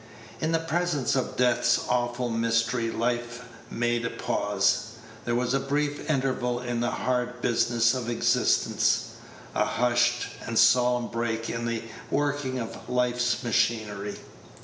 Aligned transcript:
In 0.39 0.51
the 0.51 0.57
presence 0.57 1.15
of 1.15 1.35
death's 1.37 1.81
awful 1.87 2.27
mystery 2.31 2.89
life 2.89 3.43
made 3.69 4.03
a 4.03 4.09
pause. 4.09 4.93
There 5.25 5.35
was 5.35 5.53
a 5.53 5.59
brief 5.59 6.09
interval 6.09 6.59
in 6.59 6.79
the 6.79 6.89
hard 6.89 7.39
business 7.43 7.93
of 7.93 8.09
existence 8.09 9.09
a 9.53 9.63
hushed 9.65 10.29
and 10.47 10.57
solemn 10.57 11.09
break 11.09 11.51
in 11.51 11.67
the 11.67 11.83
working 12.09 12.57
of 12.57 12.89
life's 12.89 13.43
machinery. 13.43 14.15